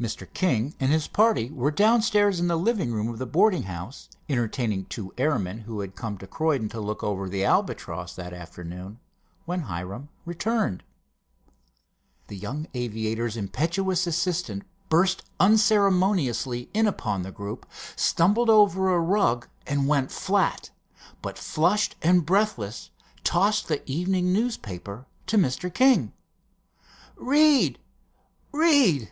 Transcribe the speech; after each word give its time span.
Mr. 0.00 0.26
King 0.32 0.74
and 0.80 0.90
his 0.90 1.06
party 1.06 1.50
were 1.50 1.70
downstairs 1.70 2.40
in 2.40 2.48
the 2.48 2.56
living 2.56 2.94
room 2.94 3.08
of 3.08 3.18
the 3.18 3.26
boarding 3.26 3.64
house, 3.64 4.08
entertaining 4.26 4.86
two 4.86 5.12
airmen 5.18 5.58
who 5.58 5.80
had 5.80 5.94
come 5.94 6.16
to 6.16 6.26
Croydon 6.26 6.70
to 6.70 6.80
look 6.80 7.04
over 7.04 7.28
the 7.28 7.44
Albatross 7.44 8.16
that 8.16 8.32
afternoon, 8.32 8.98
when 9.44 9.60
Hiram 9.68 10.08
returned. 10.24 10.82
The 12.28 12.38
young 12.38 12.68
aviator's 12.72 13.36
impetuous 13.36 14.06
assistant 14.06 14.62
burst 14.88 15.24
unceremoniously 15.38 16.70
in 16.72 16.86
upon 16.86 17.20
the 17.20 17.30
group, 17.30 17.66
stumbled 17.96 18.48
over 18.48 18.88
a 18.94 18.98
rug 18.98 19.46
and 19.66 19.86
went 19.86 20.10
flat, 20.10 20.70
but 21.20 21.36
flushed 21.36 21.96
and 22.00 22.24
breathless 22.24 22.88
tossed 23.24 23.68
the 23.68 23.82
evening 23.84 24.32
newspaper 24.32 25.04
to 25.26 25.36
Mr. 25.36 25.68
King. 25.70 26.14
"Read, 27.14 27.78
read!" 28.52 29.02